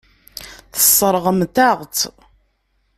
[0.73, 2.03] Tesseṛɣemt-aɣ-tt.